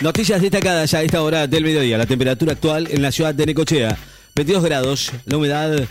Noticias 0.00 0.42
destacadas 0.42 0.92
a 0.94 1.02
esta 1.02 1.22
hora 1.22 1.46
del 1.46 1.64
mediodía. 1.64 1.96
La 1.96 2.06
temperatura 2.06 2.52
actual 2.52 2.88
en 2.90 3.00
la 3.00 3.12
ciudad 3.12 3.34
de 3.34 3.46
Necochea, 3.46 3.96
22 4.34 4.64
grados. 4.64 5.12
La 5.24 5.36
humedad, 5.36 5.88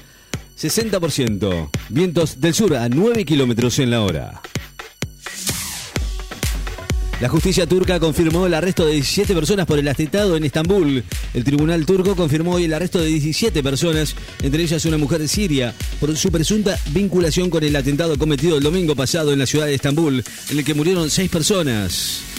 60%. 0.59 1.69
Vientos 1.89 2.39
del 2.39 2.53
sur 2.53 2.75
a 2.75 2.89
9 2.89 3.24
kilómetros 3.24 3.79
en 3.79 3.92
la 3.92 4.01
hora. 4.01 4.42
La 7.21 7.29
justicia 7.29 7.66
turca 7.66 8.02
confirmó 8.02 8.45
el 8.45 8.54
arresto 8.54 8.86
de 8.86 8.93
17 8.93 9.34
personas 9.34 9.66
por 9.66 9.79
el 9.79 9.88
atentado 9.88 10.36
en 10.36 10.44
Estambul. 10.44 11.02
El 11.34 11.44
tribunal 11.46 11.86
turco 11.86 12.18
confirmó 12.18 12.56
hoy 12.56 12.66
el 12.66 12.74
arresto 12.74 13.00
de 13.00 13.08
17 13.08 13.64
personas, 13.64 14.16
entre 14.42 14.64
ellas 14.64 14.84
una 14.84 14.98
mujer 14.98 15.26
Siria, 15.30 15.74
por 16.02 16.16
su 16.18 16.30
presunta 16.30 16.78
vinculación 16.92 17.50
con 17.50 17.64
el 17.64 17.76
atentado 17.78 18.18
cometido 18.18 18.58
el 18.58 18.64
domingo 18.64 18.96
pasado 18.96 19.32
en 19.32 19.40
la 19.40 19.46
ciudad 19.46 19.68
de 19.68 19.76
Estambul, 19.76 20.22
en 20.50 20.58
el 20.60 20.66
que 20.66 20.74
murieron 20.74 21.10
seis 21.10 21.30
personas. 21.30 22.32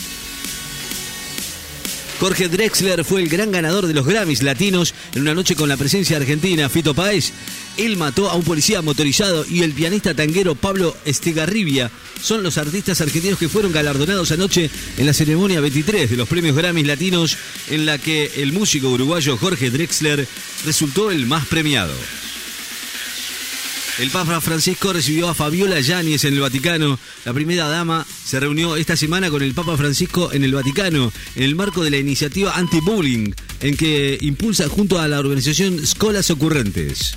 Jorge 2.24 2.48
Drexler 2.48 3.04
fue 3.04 3.20
el 3.20 3.28
gran 3.28 3.52
ganador 3.52 3.86
de 3.86 3.92
los 3.92 4.06
Grammys 4.06 4.42
latinos 4.42 4.94
en 5.14 5.20
una 5.20 5.34
noche 5.34 5.54
con 5.54 5.68
la 5.68 5.76
presencia 5.76 6.16
argentina. 6.16 6.70
Fito 6.70 6.94
Páez, 6.94 7.32
él 7.76 7.98
mató 7.98 8.30
a 8.30 8.34
un 8.34 8.42
policía 8.42 8.80
motorizado 8.80 9.44
y 9.46 9.62
el 9.62 9.74
pianista 9.74 10.14
tanguero 10.14 10.54
Pablo 10.54 10.96
Estegarribia 11.04 11.90
son 12.22 12.42
los 12.42 12.56
artistas 12.56 13.02
argentinos 13.02 13.38
que 13.38 13.50
fueron 13.50 13.72
galardonados 13.72 14.32
anoche 14.32 14.70
en 14.96 15.04
la 15.04 15.12
ceremonia 15.12 15.60
23 15.60 16.08
de 16.08 16.16
los 16.16 16.26
premios 16.26 16.56
Grammys 16.56 16.86
latinos 16.86 17.36
en 17.68 17.84
la 17.84 17.98
que 17.98 18.32
el 18.36 18.54
músico 18.54 18.88
uruguayo 18.88 19.36
Jorge 19.36 19.68
Drexler 19.68 20.26
resultó 20.64 21.10
el 21.10 21.26
más 21.26 21.44
premiado. 21.44 21.92
El 23.98 24.10
Papa 24.10 24.40
Francisco 24.40 24.92
recibió 24.92 25.28
a 25.28 25.34
Fabiola 25.34 25.78
Yáñez 25.80 26.24
en 26.24 26.34
el 26.34 26.40
Vaticano. 26.40 26.98
La 27.24 27.32
primera 27.32 27.68
dama 27.68 28.04
se 28.24 28.40
reunió 28.40 28.74
esta 28.74 28.96
semana 28.96 29.30
con 29.30 29.40
el 29.40 29.54
Papa 29.54 29.76
Francisco 29.76 30.32
en 30.32 30.42
el 30.42 30.52
Vaticano, 30.52 31.12
en 31.36 31.42
el 31.44 31.54
marco 31.54 31.84
de 31.84 31.90
la 31.90 31.98
iniciativa 31.98 32.56
anti-bullying, 32.56 33.30
en 33.60 33.76
que 33.76 34.18
impulsa 34.20 34.68
junto 34.68 34.98
a 34.98 35.06
la 35.06 35.20
organización 35.20 35.78
Escolas 35.78 36.28
Ocurrentes. 36.30 37.16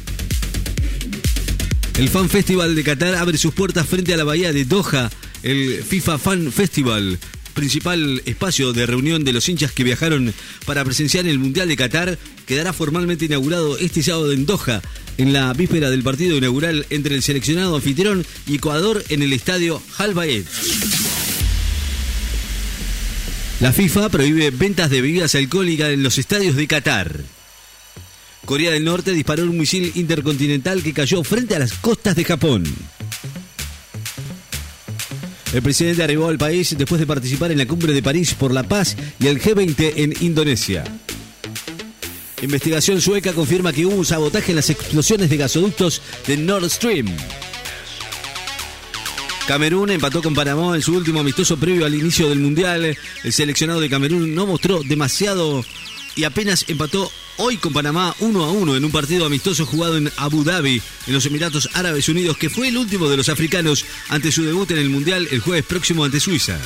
El 1.98 2.10
Fan 2.10 2.30
Festival 2.30 2.76
de 2.76 2.84
Qatar 2.84 3.16
abre 3.16 3.40
sus 3.40 3.56
puertas 3.56 3.88
frente 3.88 4.14
a 4.14 4.18
la 4.18 4.24
bahía 4.24 4.54
de 4.54 4.66
Doha, 4.66 5.10
el 5.42 5.84
FIFA 5.84 6.20
Fan 6.20 6.52
Festival 6.52 7.18
principal 7.58 8.22
espacio 8.26 8.72
de 8.72 8.86
reunión 8.86 9.24
de 9.26 9.34
los 9.34 9.50
hinchas 9.50 9.72
que 9.72 9.84
viajaron 9.84 10.32
para 10.68 10.86
presenciar 10.86 11.26
el 11.26 11.40
Mundial 11.40 11.68
de 11.68 11.76
Qatar, 11.76 12.20
quedará 12.46 12.72
formalmente 12.72 13.26
inaugurado 13.26 13.80
este 13.80 14.04
sábado 14.04 14.32
en 14.32 14.46
Doha, 14.46 14.84
en 15.18 15.34
la 15.34 15.52
víspera 15.54 15.90
del 15.90 16.04
partido 16.04 16.38
inaugural 16.38 16.86
entre 16.92 17.16
el 17.16 17.24
seleccionado 17.24 17.76
anfitrión 17.76 18.24
y 18.46 18.58
Ecuador 18.58 19.04
en 19.10 19.24
el 19.24 19.34
estadio 19.34 19.82
Al. 19.98 20.14
La 23.60 23.74
FIFA 23.74 24.10
prohíbe 24.10 24.52
ventas 24.52 24.92
de 24.92 25.02
bebidas 25.02 25.34
alcohólicas 25.34 25.90
en 25.90 26.04
los 26.04 26.20
estadios 26.20 26.56
de 26.56 26.68
Qatar. 26.68 27.24
Corea 28.46 28.72
del 28.72 28.86
Norte 28.86 29.14
disparó 29.14 29.44
un 29.44 29.58
misil 29.58 29.92
intercontinental 29.96 30.84
que 30.84 30.94
cayó 30.94 31.24
frente 31.24 31.56
a 31.56 31.60
las 31.60 31.74
costas 31.74 32.16
de 32.16 32.24
Japón. 32.24 32.66
El 35.58 35.64
presidente 35.64 36.04
arribó 36.04 36.28
al 36.28 36.38
país 36.38 36.76
después 36.78 37.00
de 37.00 37.08
participar 37.08 37.52
en 37.52 37.58
la 37.58 37.66
cumbre 37.66 37.92
de 37.92 38.04
París 38.04 38.36
por 38.36 38.54
la 38.54 38.62
paz 38.62 38.96
y 39.20 39.26
el 39.26 39.42
G20 39.42 39.94
en 39.96 40.14
Indonesia. 40.22 40.84
Investigación 42.44 43.02
sueca 43.02 43.34
confirma 43.34 43.74
que 43.74 43.84
hubo 43.84 43.96
un 43.96 44.06
sabotaje 44.06 44.52
en 44.52 44.58
las 44.58 44.70
explosiones 44.70 45.32
de 45.32 45.38
gasoductos 45.38 46.04
de 46.28 46.38
Nord 46.38 46.70
Stream. 46.70 47.08
Camerún 49.48 49.90
empató 49.90 50.22
con 50.22 50.36
Panamá 50.36 50.76
en 50.76 50.84
su 50.84 50.96
último 50.96 51.22
amistoso 51.22 51.58
previo 51.58 51.88
al 51.88 51.96
inicio 51.96 52.30
del 52.30 52.38
Mundial. 52.38 52.96
El 53.24 53.34
seleccionado 53.34 53.80
de 53.80 53.90
Camerún 53.90 54.36
no 54.36 54.46
mostró 54.46 54.84
demasiado 54.84 55.66
y 56.16 56.24
apenas 56.24 56.66
empató 56.68 57.12
hoy 57.38 57.58
con 57.58 57.74
Panamá 57.74 58.16
1 58.20 58.44
a 58.44 58.52
1 58.52 58.76
en 58.76 58.86
un 58.86 58.92
partido 58.92 59.26
amistoso 59.26 59.66
jugado 59.66 59.98
en 59.98 60.12
Abu 60.18 60.44
Dhabi, 60.44 60.82
en 61.08 61.14
los 61.14 61.26
Emiratos 61.26 61.70
Árabes 61.74 62.10
Unidos, 62.10 62.38
que 62.38 62.50
fue 62.50 62.68
el 62.68 62.78
último 62.78 63.10
de 63.10 63.18
los 63.18 63.30
africanos 63.30 63.86
ante 64.10 64.32
su 64.32 64.44
debut 64.44 64.70
en 64.72 64.80
el 64.80 64.90
Mundial 64.90 65.28
el 65.32 65.40
jueves 65.40 65.66
próximo 65.66 66.04
ante 66.04 66.20
Suiza. 66.20 66.60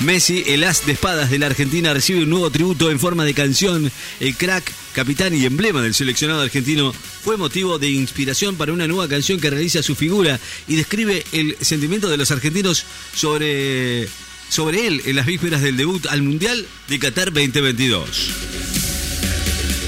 Messi, 0.00 0.44
el 0.46 0.64
as 0.64 0.86
de 0.86 0.92
espadas 0.92 1.30
de 1.30 1.38
la 1.38 1.46
Argentina, 1.46 1.92
recibe 1.92 2.22
un 2.22 2.30
nuevo 2.30 2.50
tributo 2.50 2.90
en 2.90 2.98
forma 2.98 3.24
de 3.24 3.34
canción. 3.34 3.92
El 4.18 4.34
crack, 4.34 4.72
capitán 4.94 5.34
y 5.34 5.44
emblema 5.44 5.82
del 5.82 5.94
seleccionado 5.94 6.40
argentino 6.40 6.92
fue 6.92 7.36
motivo 7.36 7.78
de 7.78 7.90
inspiración 7.90 8.56
para 8.56 8.72
una 8.72 8.86
nueva 8.86 9.08
canción 9.08 9.38
que 9.38 9.50
realiza 9.50 9.82
su 9.82 9.94
figura 9.94 10.40
y 10.66 10.76
describe 10.76 11.22
el 11.32 11.54
sentimiento 11.60 12.08
de 12.08 12.16
los 12.16 12.30
argentinos 12.30 12.86
sobre 13.14 14.08
sobre 14.50 14.86
él 14.86 15.02
en 15.06 15.16
las 15.16 15.24
vísperas 15.24 15.62
del 15.62 15.76
debut 15.76 16.06
al 16.06 16.22
Mundial 16.22 16.66
de 16.88 16.98
Qatar 16.98 17.32
2022. 17.32 18.30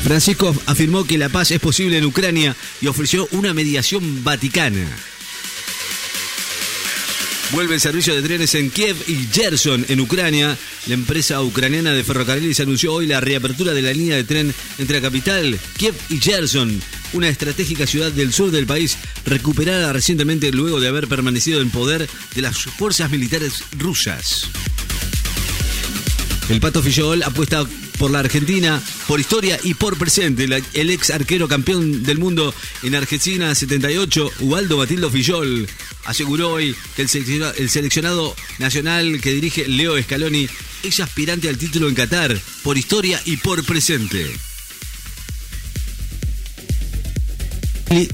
Francisco 0.05 0.55
afirmó 0.67 1.05
que 1.05 1.19
la 1.19 1.28
paz 1.28 1.50
es 1.50 1.61
posible 1.61 1.99
en 1.99 2.05
Ucrania 2.05 2.56
y 2.81 2.87
ofreció 2.87 3.28
una 3.33 3.53
mediación 3.53 4.25
vaticana. 4.25 4.87
Vuelve 7.52 7.74
el 7.74 7.80
servicio 7.82 8.14
de 8.14 8.22
trenes 8.22 8.54
en 8.54 8.70
Kiev 8.70 8.96
y 9.06 9.26
Gerson, 9.30 9.84
en 9.90 10.00
Ucrania. 10.00 10.56
La 10.86 10.94
empresa 10.94 11.42
ucraniana 11.42 11.92
de 11.92 12.02
ferrocarriles 12.02 12.60
anunció 12.60 12.94
hoy 12.94 13.06
la 13.06 13.20
reapertura 13.20 13.74
de 13.74 13.82
la 13.82 13.92
línea 13.92 14.16
de 14.16 14.24
tren 14.24 14.54
entre 14.78 14.96
la 14.96 15.02
capital, 15.02 15.60
Kiev 15.76 15.94
y 16.08 16.18
Gerson, 16.18 16.80
una 17.12 17.28
estratégica 17.28 17.86
ciudad 17.86 18.10
del 18.10 18.32
sur 18.32 18.50
del 18.50 18.64
país 18.64 18.96
recuperada 19.26 19.92
recientemente 19.92 20.50
luego 20.50 20.80
de 20.80 20.88
haber 20.88 21.08
permanecido 21.08 21.60
en 21.60 21.68
poder 21.68 22.08
de 22.34 22.42
las 22.42 22.56
fuerzas 22.56 23.10
militares 23.10 23.64
rusas. 23.78 24.48
El 26.48 26.58
Pato 26.58 26.82
Fillol 26.82 27.22
apuesta 27.22 27.66
por 27.98 28.10
la 28.10 28.19
Argentina, 28.20 28.82
por 29.06 29.20
historia 29.20 29.60
y 29.62 29.74
por 29.74 29.96
presente. 29.96 30.44
el 30.44 30.90
ex 30.90 31.10
arquero 31.10 31.48
campeón 31.48 32.02
del 32.02 32.19
mundo 32.19 32.54
en 32.82 32.94
Argentina 32.94 33.54
78, 33.54 34.30
Ubaldo 34.40 34.78
Matildo 34.78 35.10
Fillol, 35.10 35.69
aseguró 36.04 36.52
hoy 36.52 36.76
que 36.96 37.02
el 37.02 37.08
seleccionado, 37.08 38.36
nacional 38.58 39.20
que 39.20 39.32
dirige 39.32 39.68
Leo 39.68 40.00
Scaloni 40.02 40.48
es 40.82 41.00
aspirante 41.00 41.48
al 41.48 41.58
título 41.58 41.88
en 41.88 41.94
Qatar, 41.94 42.38
por 42.62 42.76
historia 42.76 43.20
y 43.24 43.36
por 43.36 43.64
presente. 43.64 44.30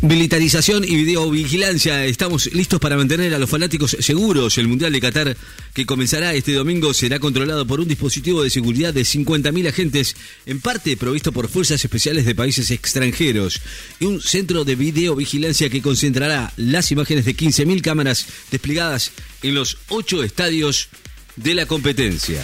Militarización 0.02 0.82
y 0.82 0.96
videovigilancia. 0.96 2.04
Estamos 2.04 2.52
listos 2.52 2.80
para 2.80 2.96
mantener 2.96 3.32
a 3.32 3.38
los 3.38 3.48
fanáticos 3.48 3.96
seguros. 4.00 4.58
El 4.58 4.66
Mundial 4.66 4.90
de 4.92 5.00
Qatar, 5.00 5.36
que 5.72 5.86
comenzará 5.86 6.34
este 6.34 6.52
domingo, 6.52 6.92
será 6.92 7.20
controlado 7.20 7.64
por 7.64 7.78
un 7.78 7.86
dispositivo 7.86 8.42
de 8.42 8.50
seguridad 8.50 8.92
de 8.92 9.02
50.000 9.02 9.68
agentes, 9.68 10.16
en 10.46 10.60
parte 10.60 10.96
provisto 10.96 11.30
por 11.30 11.48
fuerzas 11.48 11.84
especiales 11.84 12.26
de 12.26 12.34
países 12.34 12.72
extranjeros, 12.72 13.60
y 14.00 14.06
un 14.06 14.20
centro 14.20 14.64
de 14.64 14.74
videovigilancia 14.74 15.70
que 15.70 15.82
concentrará 15.82 16.52
las 16.56 16.90
imágenes 16.90 17.24
de 17.24 17.36
15.000 17.36 17.80
cámaras 17.80 18.26
desplegadas 18.50 19.12
en 19.44 19.54
los 19.54 19.78
ocho 19.90 20.24
estadios 20.24 20.88
de 21.36 21.54
la 21.54 21.66
competencia. 21.66 22.42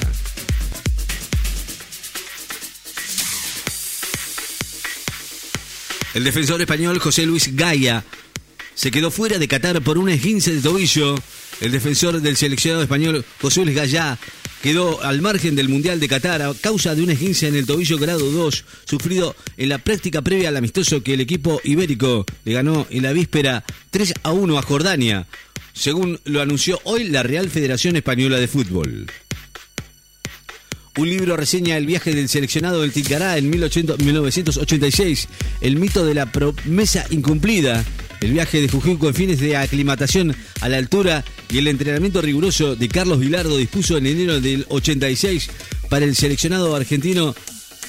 El 6.14 6.22
defensor 6.22 6.60
español 6.60 7.00
José 7.00 7.26
Luis 7.26 7.56
Gaya 7.56 8.04
se 8.76 8.92
quedó 8.92 9.10
fuera 9.10 9.38
de 9.38 9.48
Qatar 9.48 9.82
por 9.82 9.98
un 9.98 10.08
esguince 10.08 10.54
de 10.54 10.60
tobillo. 10.60 11.16
El 11.60 11.72
defensor 11.72 12.20
del 12.20 12.36
seleccionado 12.36 12.84
español 12.84 13.24
José 13.40 13.64
Luis 13.64 13.74
Gaya 13.76 14.16
quedó 14.62 15.02
al 15.02 15.20
margen 15.20 15.56
del 15.56 15.68
Mundial 15.68 15.98
de 15.98 16.08
Qatar 16.08 16.40
a 16.42 16.54
causa 16.54 16.94
de 16.94 17.02
un 17.02 17.10
esguince 17.10 17.48
en 17.48 17.56
el 17.56 17.66
tobillo 17.66 17.98
grado 17.98 18.30
2 18.30 18.64
sufrido 18.84 19.34
en 19.56 19.68
la 19.68 19.78
práctica 19.78 20.22
previa 20.22 20.50
al 20.50 20.56
amistoso 20.56 21.02
que 21.02 21.14
el 21.14 21.20
equipo 21.20 21.60
ibérico 21.64 22.24
le 22.44 22.52
ganó 22.52 22.86
en 22.90 23.02
la 23.02 23.12
víspera 23.12 23.64
3 23.90 24.14
a 24.22 24.30
1 24.30 24.56
a 24.56 24.62
Jordania, 24.62 25.26
según 25.72 26.20
lo 26.24 26.40
anunció 26.40 26.80
hoy 26.84 27.08
la 27.08 27.24
Real 27.24 27.50
Federación 27.50 27.96
Española 27.96 28.38
de 28.38 28.46
Fútbol. 28.46 29.06
Un 30.96 31.10
libro 31.10 31.36
reseña 31.36 31.76
el 31.76 31.86
viaje 31.86 32.14
del 32.14 32.28
seleccionado 32.28 32.82
del 32.82 32.92
Ticará 32.92 33.36
en 33.36 33.50
1986, 33.50 35.28
el 35.60 35.76
mito 35.76 36.04
de 36.04 36.14
la 36.14 36.30
promesa 36.30 37.04
incumplida, 37.10 37.84
el 38.20 38.32
viaje 38.32 38.60
de 38.60 38.68
Jujuy 38.68 38.96
con 38.96 39.12
fines 39.12 39.40
de 39.40 39.56
aclimatación 39.56 40.36
a 40.60 40.68
la 40.68 40.76
altura 40.76 41.24
y 41.50 41.58
el 41.58 41.66
entrenamiento 41.66 42.22
riguroso 42.22 42.76
de 42.76 42.88
Carlos 42.88 43.18
Vilardo 43.18 43.56
dispuso 43.56 43.98
en 43.98 44.06
enero 44.06 44.40
del 44.40 44.66
86 44.68 45.50
para 45.88 46.04
el 46.04 46.14
seleccionado 46.14 46.76
argentino 46.76 47.34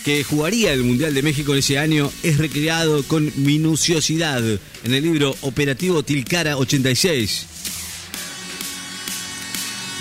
que 0.04 0.24
jugaría 0.24 0.74
el 0.74 0.84
Mundial 0.84 1.14
de 1.14 1.22
México 1.22 1.54
ese 1.54 1.78
año 1.78 2.12
es 2.24 2.40
recreado 2.40 3.04
con 3.04 3.32
minuciosidad 3.36 4.44
en 4.44 4.94
el 4.94 5.04
libro 5.04 5.36
Operativo 5.42 6.02
Tilcara 6.02 6.58
86. 6.58 7.46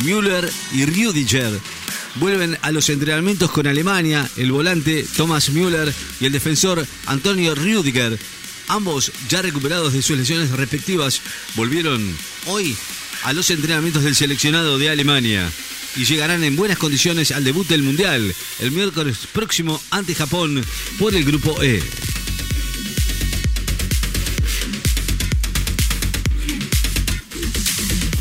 Müller 0.05 0.51
y 0.73 0.87
Rüdiger 0.87 1.53
vuelven 2.17 2.59
a 2.63 2.71
los 2.73 2.89
entrenamientos 2.89 3.51
con 3.51 3.67
Alemania, 3.67 4.29
el 4.37 4.53
volante 4.53 5.05
Thomas 5.17 5.51
Müller 5.51 5.93
y 6.21 6.27
el 6.27 6.33
defensor 6.33 6.87
Antonio 7.07 7.55
Rüdiger. 7.55 8.19
Ambos, 8.69 9.13
ya 9.29 9.43
recuperados 9.43 9.93
de 9.93 10.03
sus 10.03 10.17
lesiones 10.17 10.51
respectivas, 10.51 11.21
volvieron 11.55 12.17
hoy 12.47 12.77
a 13.25 13.33
los 13.33 13.51
entrenamientos 13.51 14.05
del 14.05 14.15
seleccionado 14.15 14.79
de 14.79 14.91
Alemania. 14.91 15.51
y 15.97 16.05
llegarán 16.05 16.43
en 16.43 16.57
buenas 16.57 16.77
condiciones 16.77 17.31
al 17.31 17.45
debut 17.45 17.69
del 17.69 17.85
Mundial 17.85 18.35
el 18.59 18.73
miércoles 18.73 19.29
próximo 19.33 19.81
ante 19.91 20.15
Japón 20.17 20.65
por 20.99 21.15
el 21.15 21.25
Grupo 21.25 21.63
E. 21.63 21.81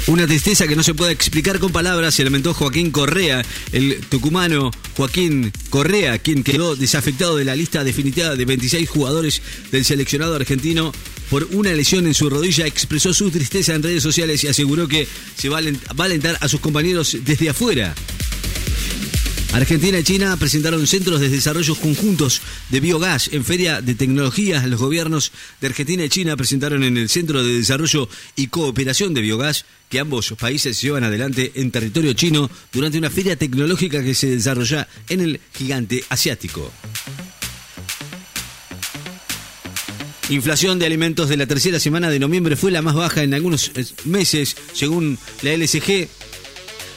Una 0.05 0.27
tristeza 0.27 0.67
que 0.67 0.75
no 0.75 0.83
se 0.83 0.93
puede 0.93 1.13
explicar 1.13 1.59
con 1.59 1.71
palabras, 1.71 2.13
se 2.13 2.25
lamentó 2.25 2.53
Joaquín 2.53 2.91
Correa, 2.91 3.41
el 3.71 4.01
tucumano 4.09 4.69
Joaquín 4.97 5.53
Correa, 5.69 6.17
quien 6.17 6.43
quedó 6.43 6.75
desafectado 6.75 7.37
de 7.37 7.45
la 7.45 7.55
lista 7.55 7.85
definitiva 7.85 8.35
de 8.35 8.43
26 8.43 8.89
jugadores 8.89 9.41
del 9.71 9.85
seleccionado 9.85 10.35
argentino 10.35 10.91
por 11.29 11.47
una 11.51 11.71
lesión 11.71 12.05
en 12.05 12.13
su 12.13 12.29
rodilla, 12.29 12.67
expresó 12.67 13.13
su 13.13 13.31
tristeza 13.31 13.75
en 13.75 13.83
redes 13.83 14.03
sociales 14.03 14.43
y 14.43 14.47
aseguró 14.47 14.89
que 14.89 15.07
se 15.37 15.47
va 15.47 15.59
a 15.59 16.03
alentar 16.03 16.37
a 16.41 16.49
sus 16.49 16.59
compañeros 16.59 17.17
desde 17.23 17.49
afuera. 17.49 17.95
Argentina 19.53 19.99
y 19.99 20.03
China 20.03 20.35
presentaron 20.37 20.87
centros 20.87 21.19
de 21.21 21.29
desarrollo 21.29 21.75
conjuntos 21.75 22.41
de 22.69 22.79
biogás 22.79 23.29
en 23.31 23.45
Feria 23.45 23.81
de 23.81 23.93
Tecnologías. 23.93 24.65
Los 24.65 24.81
gobiernos 24.81 25.31
de 25.61 25.67
Argentina 25.67 26.03
y 26.03 26.09
China 26.09 26.35
presentaron 26.35 26.83
en 26.83 26.97
el 26.97 27.07
Centro 27.07 27.43
de 27.43 27.53
Desarrollo 27.53 28.09
y 28.35 28.47
Cooperación 28.47 29.13
de 29.13 29.21
Biogás 29.21 29.65
que 29.89 29.99
ambos 29.99 30.33
países 30.39 30.81
llevan 30.81 31.03
adelante 31.03 31.51
en 31.53 31.69
territorio 31.69 32.13
chino 32.13 32.49
durante 32.71 32.97
una 32.97 33.11
feria 33.11 33.35
tecnológica 33.35 34.03
que 34.03 34.15
se 34.15 34.27
desarrolla 34.27 34.87
en 35.07 35.21
el 35.21 35.39
gigante 35.53 36.03
asiático. 36.09 36.71
Inflación 40.29 40.79
de 40.79 40.87
alimentos 40.87 41.29
de 41.29 41.37
la 41.37 41.45
tercera 41.45 41.79
semana 41.79 42.09
de 42.09 42.17
noviembre 42.17 42.55
fue 42.55 42.71
la 42.71 42.81
más 42.81 42.95
baja 42.95 43.21
en 43.21 43.35
algunos 43.35 43.71
eh, 43.75 43.85
meses, 44.05 44.55
según 44.73 45.19
la 45.43 45.55
LSG. 45.55 46.07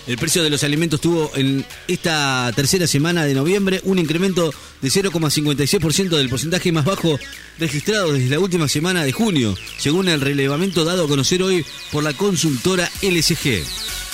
El 0.06 0.18
precio 0.18 0.44
de 0.44 0.50
los 0.50 0.62
alimentos 0.62 1.00
tuvo 1.00 1.32
en 1.34 1.64
esta 1.88 2.52
tercera 2.54 2.86
semana 2.86 3.24
de 3.24 3.34
noviembre 3.34 3.80
un 3.82 3.98
incremento 3.98 4.54
de 4.80 4.88
0,56% 4.88 6.10
del 6.10 6.28
porcentaje 6.28 6.70
más 6.70 6.84
bajo 6.84 7.18
registrado 7.58 8.12
desde 8.12 8.30
la 8.30 8.38
última 8.38 8.68
semana 8.68 9.02
de 9.02 9.10
junio, 9.10 9.56
según 9.78 10.08
el 10.08 10.20
relevamiento 10.20 10.84
dado 10.84 11.06
a 11.06 11.08
conocer 11.08 11.42
hoy 11.42 11.66
por 11.90 12.04
la 12.04 12.12
consultora 12.12 12.88
LSG. 13.02 14.05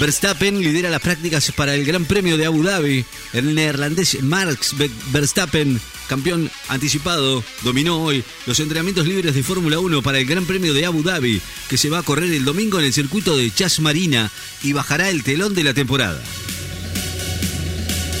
Verstappen 0.00 0.62
lidera 0.62 0.90
las 0.90 1.00
prácticas 1.00 1.50
para 1.52 1.74
el 1.74 1.84
Gran 1.84 2.04
Premio 2.04 2.36
de 2.36 2.46
Abu 2.46 2.62
Dhabi. 2.62 3.04
El 3.32 3.54
neerlandés 3.54 4.22
Max 4.22 4.74
Verstappen, 5.10 5.80
campeón 6.08 6.50
anticipado, 6.68 7.42
dominó 7.62 8.02
hoy 8.02 8.22
los 8.46 8.60
entrenamientos 8.60 9.06
libres 9.06 9.34
de 9.34 9.42
Fórmula 9.42 9.80
1 9.80 10.02
para 10.02 10.18
el 10.18 10.26
Gran 10.26 10.46
Premio 10.46 10.72
de 10.72 10.86
Abu 10.86 11.02
Dhabi, 11.02 11.40
que 11.68 11.76
se 11.76 11.90
va 11.90 11.98
a 11.98 12.02
correr 12.02 12.32
el 12.32 12.44
domingo 12.44 12.78
en 12.78 12.86
el 12.86 12.92
circuito 12.92 13.36
de 13.36 13.50
Chas 13.50 13.80
Marina 13.80 14.30
y 14.62 14.72
bajará 14.72 15.10
el 15.10 15.24
telón 15.24 15.54
de 15.54 15.64
la 15.64 15.74
temporada. 15.74 16.22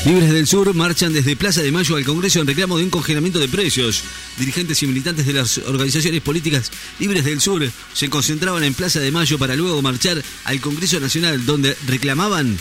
Libres 0.04 0.30
del 0.30 0.46
Sur 0.46 0.74
marchan 0.74 1.12
desde 1.12 1.36
Plaza 1.36 1.62
de 1.62 1.70
Mayo 1.70 1.96
al 1.96 2.04
Congreso 2.04 2.40
en 2.40 2.46
reclamo 2.46 2.78
de 2.78 2.84
un 2.84 2.90
congelamiento 2.90 3.38
de 3.38 3.48
precios. 3.48 4.02
Dirigentes 4.38 4.82
y 4.82 4.86
militantes 4.86 5.26
de 5.26 5.32
las 5.32 5.58
organizaciones 5.58 6.20
políticas 6.20 6.70
Libres 6.98 7.24
del 7.24 7.40
Sur 7.40 7.68
se 7.92 8.08
concentraban 8.08 8.62
en 8.64 8.74
Plaza 8.74 9.00
de 9.00 9.10
Mayo 9.10 9.38
para 9.38 9.56
luego 9.56 9.82
marchar 9.82 10.22
al 10.44 10.60
Congreso 10.60 11.00
Nacional, 11.00 11.44
donde 11.44 11.76
reclamaban 11.86 12.58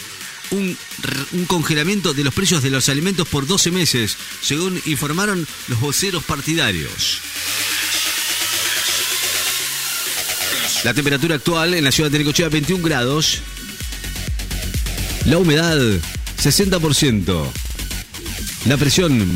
un, 0.52 0.78
congelamiento 1.48 2.14
de 2.14 2.24
los 2.24 2.34
precios 2.34 2.64
de 2.64 2.70
los 2.70 2.90
alimentos 2.90 3.28
por 3.28 3.48
12 3.48 3.72
meses, 3.72 4.18
según 4.42 4.82
informaron 4.86 5.46
los 5.68 5.80
voceros 5.80 6.24
partidarios. 6.24 7.20
La 10.84 10.94
temperatura 10.94 11.36
actual 11.36 11.74
en 11.74 11.84
la 11.84 11.92
ciudad 11.92 12.10
de 12.12 12.20
Necochea 12.20 12.50
21 12.50 12.84
grados. 12.84 13.42
La 15.26 15.38
humedad 15.38 15.78
60%. 16.42 17.52
La 18.68 18.78
presión 18.78 19.36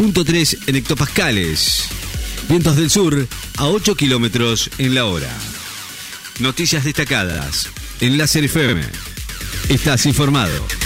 15.3 0.00 0.68
en 0.68 0.76
hectopascales. 0.76 1.84
Vientos 2.48 2.74
del 2.76 2.88
sur 2.88 3.28
a 3.58 3.66
8 3.66 3.94
kilómetros 3.96 4.70
en 4.78 4.94
la 4.94 5.04
hora. 5.04 5.28
Noticias 6.38 6.84
destacadas 6.84 7.68
en 8.00 8.16
la 8.16 8.24
FM. 8.24 8.80
Estás 9.68 10.06
informado. 10.06 10.79